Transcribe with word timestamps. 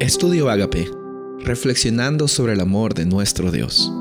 Estudio 0.00 0.48
Agape, 0.48 0.90
reflexionando 1.44 2.26
sobre 2.26 2.54
el 2.54 2.60
amor 2.60 2.94
de 2.94 3.04
nuestro 3.04 3.50
Dios. 3.50 3.92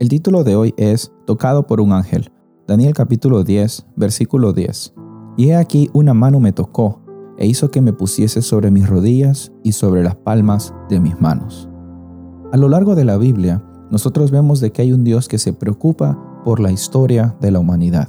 El 0.00 0.08
título 0.08 0.42
de 0.42 0.56
hoy 0.56 0.74
es 0.76 1.12
Tocado 1.28 1.68
por 1.68 1.80
un 1.80 1.92
ángel. 1.92 2.32
Daniel 2.66 2.92
capítulo 2.92 3.44
10, 3.44 3.86
versículo 3.94 4.52
10. 4.52 4.94
Y 5.36 5.50
he 5.50 5.54
aquí 5.54 5.90
una 5.92 6.12
mano 6.12 6.40
me 6.40 6.50
tocó 6.50 7.04
e 7.38 7.46
hizo 7.46 7.70
que 7.70 7.80
me 7.80 7.92
pusiese 7.92 8.42
sobre 8.42 8.72
mis 8.72 8.88
rodillas 8.88 9.52
y 9.62 9.70
sobre 9.70 10.02
las 10.02 10.16
palmas 10.16 10.74
de 10.88 10.98
mis 10.98 11.20
manos. 11.20 11.68
A 12.52 12.56
lo 12.56 12.68
largo 12.68 12.96
de 12.96 13.04
la 13.04 13.18
Biblia, 13.18 13.62
nosotros 13.92 14.32
vemos 14.32 14.58
de 14.58 14.72
que 14.72 14.82
hay 14.82 14.92
un 14.92 15.04
Dios 15.04 15.28
que 15.28 15.38
se 15.38 15.52
preocupa 15.52 16.42
por 16.44 16.58
la 16.58 16.72
historia 16.72 17.36
de 17.40 17.52
la 17.52 17.60
humanidad. 17.60 18.08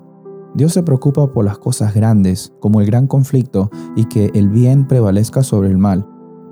Dios 0.57 0.73
se 0.73 0.81
preocupa 0.81 1.31
por 1.31 1.45
las 1.45 1.59
cosas 1.59 1.93
grandes, 1.93 2.52
como 2.59 2.81
el 2.81 2.88
gran 2.88 3.05
conflicto, 3.05 3.70
y 3.95 4.05
que 4.05 4.31
el 4.34 4.49
bien 4.49 4.88
prevalezca 4.88 5.43
sobre 5.43 5.70
el 5.70 5.77
mal. 5.77 6.07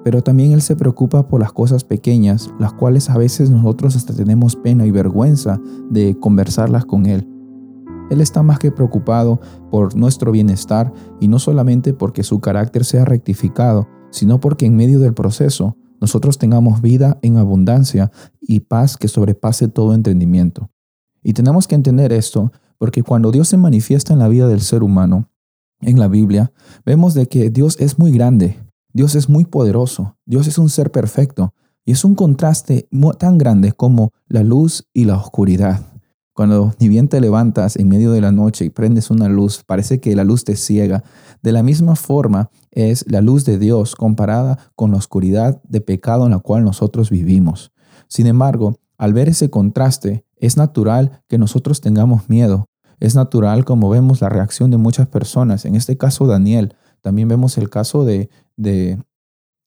Pero 0.05 0.21
también 0.21 0.51
Él 0.51 0.61
se 0.61 0.75
preocupa 0.75 1.27
por 1.27 1.39
las 1.41 1.51
cosas 1.51 1.83
pequeñas, 1.83 2.53
las 2.59 2.73
cuales 2.73 3.09
a 3.09 3.17
veces 3.17 3.49
nosotros 3.49 3.95
hasta 3.95 4.13
tenemos 4.13 4.55
pena 4.55 4.85
y 4.85 4.91
vergüenza 4.91 5.59
de 5.89 6.15
conversarlas 6.19 6.85
con 6.85 7.07
Él. 7.07 7.27
Él 8.11 8.21
está 8.21 8.43
más 8.43 8.59
que 8.59 8.71
preocupado 8.71 9.41
por 9.71 9.95
nuestro 9.95 10.31
bienestar 10.31 10.93
y 11.19 11.27
no 11.27 11.39
solamente 11.39 11.95
porque 11.95 12.21
su 12.21 12.39
carácter 12.39 12.85
sea 12.85 13.03
rectificado, 13.03 13.87
sino 14.11 14.39
porque 14.39 14.67
en 14.67 14.75
medio 14.75 14.99
del 14.99 15.15
proceso 15.15 15.75
nosotros 15.99 16.37
tengamos 16.37 16.83
vida 16.83 17.17
en 17.23 17.37
abundancia 17.37 18.11
y 18.41 18.59
paz 18.59 18.97
que 18.97 19.07
sobrepase 19.07 19.69
todo 19.69 19.95
entendimiento. 19.95 20.69
Y 21.23 21.33
tenemos 21.33 21.67
que 21.67 21.73
entender 21.73 22.13
esto 22.13 22.51
porque 22.77 23.01
cuando 23.01 23.31
Dios 23.31 23.47
se 23.47 23.57
manifiesta 23.57 24.13
en 24.13 24.19
la 24.19 24.27
vida 24.27 24.47
del 24.47 24.61
ser 24.61 24.83
humano, 24.83 25.31
en 25.81 25.97
la 25.97 26.07
Biblia, 26.07 26.53
vemos 26.85 27.15
de 27.15 27.27
que 27.27 27.49
Dios 27.49 27.77
es 27.79 27.97
muy 27.97 28.11
grande, 28.11 28.59
Dios 28.95 29.13
es 29.15 29.27
muy 29.27 29.43
poderoso, 29.43 30.15
Dios 30.25 30.47
es 30.47 30.57
un 30.57 30.69
ser 30.69 30.89
perfecto 30.89 31.53
y 31.83 31.91
es 31.91 32.05
un 32.05 32.15
contraste 32.15 32.87
tan 33.19 33.37
grande 33.37 33.73
como 33.73 34.13
la 34.29 34.41
luz 34.41 34.87
y 34.93 35.03
la 35.03 35.17
oscuridad. 35.17 35.81
Cuando 36.33 36.73
ni 36.79 36.87
bien 36.87 37.09
te 37.09 37.19
levantas 37.19 37.75
en 37.75 37.89
medio 37.89 38.13
de 38.13 38.21
la 38.21 38.31
noche 38.31 38.63
y 38.63 38.69
prendes 38.69 39.11
una 39.11 39.27
luz, 39.27 39.65
parece 39.65 39.99
que 39.99 40.15
la 40.15 40.23
luz 40.23 40.45
te 40.45 40.55
ciega. 40.55 41.03
De 41.43 41.51
la 41.51 41.61
misma 41.61 41.97
forma 41.97 42.49
es 42.71 43.03
la 43.09 43.19
luz 43.19 43.43
de 43.43 43.59
Dios 43.59 43.97
comparada 43.97 44.71
con 44.77 44.91
la 44.91 44.97
oscuridad 44.97 45.61
de 45.63 45.81
pecado 45.81 46.23
en 46.23 46.31
la 46.31 46.39
cual 46.39 46.63
nosotros 46.63 47.09
vivimos. 47.09 47.73
Sin 48.07 48.27
embargo, 48.27 48.79
al 48.97 49.11
ver 49.11 49.27
ese 49.27 49.49
contraste, 49.49 50.25
es 50.37 50.55
natural 50.55 51.21
que 51.27 51.37
nosotros 51.37 51.81
tengamos 51.81 52.29
miedo. 52.29 52.69
Es 53.01 53.13
natural 53.13 53.65
como 53.65 53.89
vemos 53.89 54.21
la 54.21 54.29
reacción 54.29 54.71
de 54.71 54.77
muchas 54.77 55.09
personas. 55.09 55.65
En 55.65 55.75
este 55.75 55.97
caso 55.97 56.27
Daniel, 56.27 56.75
también 57.05 57.27
vemos 57.27 57.59
el 57.59 57.69
caso 57.69 58.03
de, 58.03 58.31
de 58.57 58.97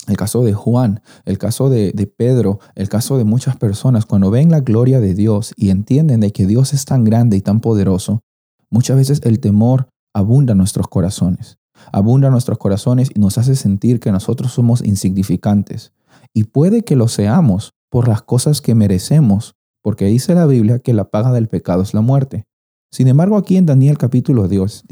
el 0.08 0.16
caso 0.16 0.42
de 0.42 0.54
Juan, 0.54 1.02
el 1.24 1.38
caso 1.38 1.70
de, 1.70 2.12
Pedro, 2.16 2.58
el 2.74 2.88
caso 2.88 3.16
de 3.16 3.22
muchas 3.22 3.56
personas, 3.56 4.06
cuando 4.06 4.32
ven 4.32 4.50
la 4.50 4.58
gloria 4.58 4.98
de 4.98 5.14
Dios 5.14 5.54
y 5.56 5.70
entienden 5.70 6.18
de 6.18 6.32
que 6.32 6.48
Dios 6.48 6.74
es 6.74 6.84
tan 6.84 7.04
grande 7.04 7.36
y 7.36 7.40
tan 7.40 7.60
poderoso, 7.60 8.24
muchas 8.70 8.96
veces 8.96 9.20
el 9.22 9.38
temor 9.38 9.88
abunda 10.12 10.50
en 10.50 10.58
nuestros 10.58 10.88
corazones. 10.88 11.58
Abunda 11.92 12.26
en 12.26 12.32
nuestros 12.32 12.58
corazones 12.58 13.08
y 13.14 13.20
nos 13.20 13.38
hace 13.38 13.54
sentir 13.54 14.00
que 14.00 14.10
nosotros 14.10 14.50
somos 14.50 14.84
insignificantes. 14.84 15.92
Y 16.34 16.42
puede 16.42 16.82
que 16.82 16.96
lo 16.96 17.06
seamos 17.06 17.70
por 17.88 18.08
las 18.08 18.22
cosas 18.22 18.60
que 18.60 18.74
merecemos 18.74 19.54
porque 19.80 20.06
dice 20.06 20.34
la 20.34 20.46
Biblia 20.46 20.80
que 20.80 20.92
la 20.92 21.04
paga 21.04 21.30
del 21.30 21.46
pecado 21.46 21.82
es 21.82 21.94
la 21.94 22.00
muerte. 22.00 22.48
Sin 22.90 23.06
embargo, 23.06 23.36
aquí 23.36 23.56
en 23.56 23.66
Daniel 23.66 23.96
capítulo 23.96 24.48
10, 24.48 24.84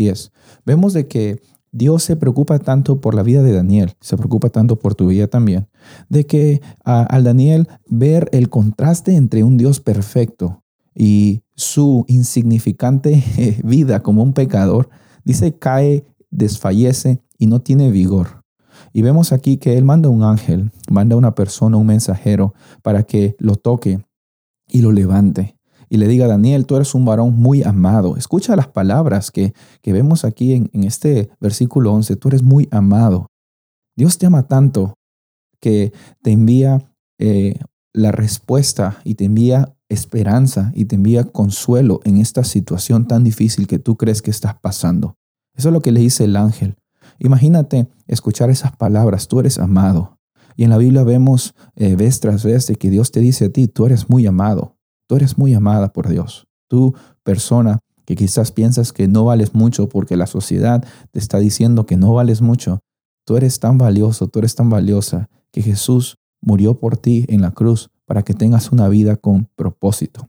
vemos 0.64 0.92
de 0.92 1.08
que 1.08 1.40
Dios 1.72 2.02
se 2.02 2.16
preocupa 2.16 2.58
tanto 2.58 3.00
por 3.00 3.14
la 3.14 3.22
vida 3.22 3.42
de 3.42 3.52
Daniel, 3.52 3.94
se 4.00 4.16
preocupa 4.16 4.48
tanto 4.48 4.78
por 4.78 4.94
tu 4.94 5.08
vida 5.08 5.26
también, 5.26 5.68
de 6.08 6.24
que 6.26 6.62
al 6.84 7.24
Daniel 7.24 7.68
ver 7.88 8.28
el 8.32 8.48
contraste 8.48 9.14
entre 9.14 9.44
un 9.44 9.56
Dios 9.56 9.80
perfecto 9.80 10.62
y 10.94 11.42
su 11.54 12.04
insignificante 12.08 13.22
vida 13.64 14.02
como 14.02 14.22
un 14.22 14.32
pecador, 14.32 14.88
dice 15.24 15.58
cae, 15.58 16.04
desfallece 16.30 17.22
y 17.38 17.46
no 17.46 17.60
tiene 17.60 17.90
vigor. 17.90 18.44
Y 18.92 19.02
vemos 19.02 19.32
aquí 19.32 19.58
que 19.58 19.76
él 19.76 19.84
manda 19.84 20.08
un 20.08 20.22
ángel, 20.22 20.70
manda 20.90 21.16
una 21.16 21.34
persona, 21.34 21.76
un 21.76 21.86
mensajero, 21.86 22.54
para 22.82 23.02
que 23.02 23.36
lo 23.38 23.56
toque 23.56 24.00
y 24.68 24.80
lo 24.80 24.92
levante 24.92 25.55
y 25.88 25.98
le 25.98 26.08
diga, 26.08 26.26
Daniel, 26.26 26.66
tú 26.66 26.76
eres 26.76 26.94
un 26.94 27.04
varón 27.04 27.36
muy 27.36 27.62
amado. 27.62 28.16
Escucha 28.16 28.56
las 28.56 28.68
palabras 28.68 29.30
que, 29.30 29.54
que 29.82 29.92
vemos 29.92 30.24
aquí 30.24 30.54
en, 30.54 30.70
en, 30.72 30.84
este 30.84 31.30
versículo 31.40 31.92
11, 31.92 32.16
tú 32.16 32.28
eres 32.28 32.42
muy 32.42 32.68
amado. 32.70 33.28
Dios 33.96 34.18
te 34.18 34.26
ama 34.26 34.46
tanto 34.46 34.94
que 35.60 35.92
te 36.22 36.32
envía 36.32 36.92
eh, 37.18 37.58
la 37.92 38.12
respuesta 38.12 38.98
y 39.04 39.14
te 39.14 39.24
envía 39.24 39.74
esperanza 39.88 40.72
y 40.74 40.86
te 40.86 40.96
envía 40.96 41.24
consuelo 41.24 42.00
en 42.04 42.18
esta 42.18 42.44
situación 42.44 43.06
tan 43.06 43.24
difícil 43.24 43.66
que 43.66 43.78
tú 43.78 43.96
crees 43.96 44.20
que 44.20 44.30
estás 44.30 44.58
pasando. 44.60 45.16
Eso 45.54 45.68
es 45.68 45.72
lo 45.72 45.80
que 45.80 45.92
le 45.92 46.00
dice 46.00 46.24
el 46.24 46.36
ángel. 46.36 46.76
Imagínate 47.18 47.88
escuchar 48.06 48.50
esas 48.50 48.76
palabras, 48.76 49.28
tú 49.28 49.40
eres 49.40 49.58
amado. 49.58 50.18
Y 50.56 50.64
en 50.64 50.70
la 50.70 50.78
Biblia 50.78 51.04
vemos 51.04 51.54
eh, 51.76 51.96
tras 52.20 52.44
vez 52.44 52.72
que 52.78 52.90
Dios 52.90 53.10
te 53.12 53.20
dice 53.20 53.46
a 53.46 53.48
ti, 53.50 53.68
tú 53.68 53.86
eres 53.86 54.08
muy 54.10 54.26
amado, 54.26 54.75
tú 55.06 55.16
eres 55.16 55.38
muy 55.38 55.54
amada 55.54 55.92
por 55.92 56.08
Dios. 56.08 56.46
Tú, 56.68 56.94
persona 57.22 57.80
que 58.04 58.16
quizás 58.16 58.52
piensas 58.52 58.92
que 58.92 59.08
no 59.08 59.24
vales 59.24 59.54
mucho 59.54 59.88
porque 59.88 60.16
la 60.16 60.26
sociedad 60.26 60.84
te 61.10 61.18
está 61.18 61.38
diciendo 61.38 61.86
que 61.86 61.96
no 61.96 62.12
vales 62.14 62.40
mucho, 62.40 62.80
tú 63.24 63.36
eres 63.36 63.58
tan 63.60 63.78
valioso, 63.78 64.28
tú 64.28 64.38
eres 64.38 64.54
tan 64.54 64.70
valiosa 64.70 65.28
que 65.50 65.62
Jesús 65.62 66.16
murió 66.40 66.78
por 66.78 66.96
ti 66.96 67.24
en 67.28 67.42
la 67.42 67.50
cruz 67.50 67.90
para 68.04 68.22
que 68.22 68.34
tengas 68.34 68.70
una 68.70 68.88
vida 68.88 69.16
con 69.16 69.48
propósito. 69.56 70.28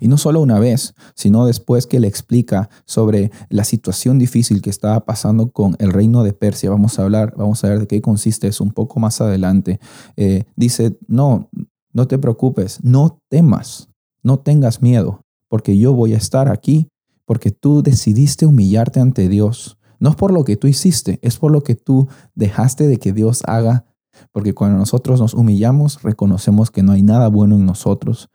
Y 0.00 0.08
no 0.08 0.16
solo 0.16 0.40
una 0.40 0.58
vez, 0.58 0.94
sino 1.14 1.44
después 1.44 1.86
que 1.86 2.00
le 2.00 2.08
explica 2.08 2.70
sobre 2.86 3.30
la 3.50 3.64
situación 3.64 4.18
difícil 4.18 4.62
que 4.62 4.70
estaba 4.70 5.04
pasando 5.04 5.50
con 5.50 5.76
el 5.78 5.92
reino 5.92 6.22
de 6.22 6.32
Persia. 6.32 6.70
Vamos 6.70 6.98
a 6.98 7.02
hablar, 7.02 7.34
vamos 7.36 7.62
a 7.62 7.68
ver 7.68 7.80
de 7.80 7.86
qué 7.86 8.00
consiste 8.00 8.48
eso 8.48 8.64
un 8.64 8.72
poco 8.72 8.98
más 8.98 9.20
adelante. 9.20 9.78
Eh, 10.16 10.44
dice, 10.56 10.98
no, 11.06 11.50
no 11.98 12.08
te 12.08 12.18
preocupes, 12.18 12.78
no 12.82 13.20
temas, 13.28 13.90
no 14.22 14.38
tengas 14.38 14.80
miedo, 14.80 15.20
porque 15.48 15.76
yo 15.76 15.92
voy 15.92 16.14
a 16.14 16.16
estar 16.16 16.48
aquí, 16.48 16.88
porque 17.26 17.50
tú 17.50 17.82
decidiste 17.82 18.46
humillarte 18.46 19.00
ante 19.00 19.28
Dios. 19.28 19.76
No 20.00 20.10
es 20.10 20.16
por 20.16 20.32
lo 20.32 20.44
que 20.44 20.56
tú 20.56 20.66
hiciste, 20.66 21.18
es 21.22 21.38
por 21.38 21.50
lo 21.50 21.62
que 21.62 21.74
tú 21.74 22.08
dejaste 22.34 22.86
de 22.86 22.98
que 22.98 23.12
Dios 23.12 23.42
haga 23.46 23.84
porque 24.32 24.54
cuando 24.54 24.78
nosotros 24.78 25.20
nos 25.20 25.34
humillamos, 25.34 26.02
reconocemos 26.02 26.70
que 26.70 26.82
no 26.82 26.92
hay 26.92 27.02
nada 27.02 27.28
bueno 27.28 27.56
en 27.56 27.66
nosotros 27.66 28.28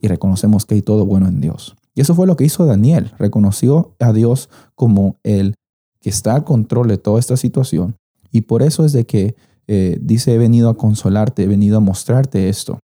y 0.00 0.08
reconocemos 0.08 0.66
que 0.66 0.74
hay 0.76 0.82
todo 0.82 1.04
bueno 1.04 1.28
en 1.28 1.40
Dios. 1.40 1.76
Y 1.94 2.00
eso 2.00 2.14
fue 2.14 2.26
lo 2.26 2.36
que 2.36 2.44
hizo 2.44 2.64
Daniel. 2.64 3.12
Reconoció 3.18 3.96
a 3.98 4.12
Dios 4.12 4.48
como 4.74 5.16
el 5.24 5.54
que 6.00 6.10
está 6.10 6.34
al 6.34 6.44
control 6.44 6.88
de 6.88 6.98
toda 6.98 7.18
esta 7.18 7.36
situación. 7.36 7.96
Y 8.30 8.42
por 8.42 8.62
eso 8.62 8.84
es 8.84 8.92
de 8.92 9.04
que 9.04 9.34
eh, 9.66 9.98
dice, 10.00 10.34
he 10.34 10.38
venido 10.38 10.68
a 10.68 10.76
consolarte, 10.76 11.42
he 11.42 11.48
venido 11.48 11.78
a 11.78 11.80
mostrarte 11.80 12.48
esto. 12.48 12.78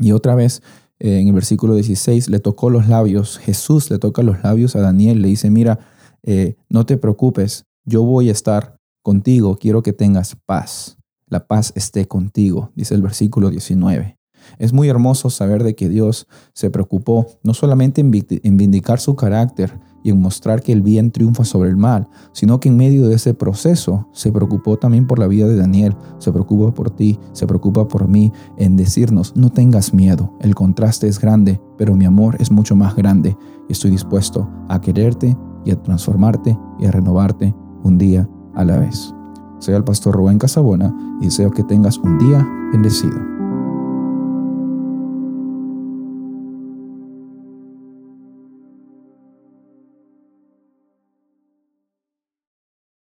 Y 0.00 0.12
otra 0.12 0.34
vez, 0.34 0.62
eh, 0.98 1.20
en 1.20 1.28
el 1.28 1.34
versículo 1.34 1.74
16, 1.74 2.28
le 2.28 2.40
tocó 2.40 2.70
los 2.70 2.88
labios. 2.88 3.38
Jesús 3.38 3.90
le 3.90 3.98
toca 3.98 4.22
los 4.22 4.42
labios 4.42 4.76
a 4.76 4.80
Daniel. 4.80 5.22
Le 5.22 5.28
dice, 5.28 5.50
mira, 5.50 5.78
eh, 6.22 6.56
no 6.68 6.86
te 6.86 6.96
preocupes, 6.96 7.64
yo 7.84 8.02
voy 8.02 8.28
a 8.28 8.32
estar 8.32 8.78
contigo, 9.02 9.56
quiero 9.56 9.82
que 9.82 9.92
tengas 9.92 10.36
paz. 10.46 10.98
La 11.26 11.46
paz 11.46 11.72
esté 11.74 12.06
contigo, 12.06 12.72
dice 12.74 12.94
el 12.94 13.02
versículo 13.02 13.50
19. 13.50 14.18
Es 14.58 14.72
muy 14.72 14.88
hermoso 14.88 15.30
saber 15.30 15.62
de 15.62 15.74
que 15.74 15.88
Dios 15.88 16.26
se 16.54 16.70
preocupó 16.70 17.26
no 17.42 17.54
solamente 17.54 18.00
en 18.00 18.56
vindicar 18.56 19.00
su 19.00 19.14
carácter 19.14 19.78
y 20.08 20.10
en 20.10 20.22
mostrar 20.22 20.62
que 20.62 20.72
el 20.72 20.80
bien 20.80 21.10
triunfa 21.10 21.44
sobre 21.44 21.68
el 21.68 21.76
mal, 21.76 22.08
sino 22.32 22.60
que 22.60 22.70
en 22.70 22.76
medio 22.78 23.06
de 23.08 23.14
ese 23.14 23.34
proceso 23.34 24.08
se 24.12 24.32
preocupó 24.32 24.78
también 24.78 25.06
por 25.06 25.18
la 25.18 25.26
vida 25.26 25.46
de 25.46 25.56
Daniel, 25.56 25.94
se 26.18 26.32
preocupa 26.32 26.72
por 26.72 26.90
ti, 26.90 27.18
se 27.32 27.46
preocupa 27.46 27.86
por 27.86 28.08
mí, 28.08 28.32
en 28.56 28.76
decirnos, 28.76 29.36
no 29.36 29.50
tengas 29.50 29.92
miedo, 29.92 30.34
el 30.40 30.54
contraste 30.54 31.08
es 31.08 31.20
grande, 31.20 31.60
pero 31.76 31.94
mi 31.94 32.06
amor 32.06 32.36
es 32.40 32.50
mucho 32.50 32.74
más 32.74 32.96
grande 32.96 33.36
y 33.68 33.72
estoy 33.72 33.90
dispuesto 33.90 34.48
a 34.68 34.80
quererte 34.80 35.36
y 35.66 35.70
a 35.70 35.82
transformarte 35.82 36.58
y 36.78 36.86
a 36.86 36.90
renovarte 36.90 37.54
un 37.82 37.98
día 37.98 38.28
a 38.54 38.64
la 38.64 38.78
vez. 38.78 39.14
Soy 39.58 39.74
el 39.74 39.84
pastor 39.84 40.14
Rubén 40.14 40.38
Casabona 40.38 40.94
y 41.20 41.26
deseo 41.26 41.50
que 41.50 41.64
tengas 41.64 41.98
un 41.98 42.18
día 42.18 42.46
bendecido. 42.72 43.37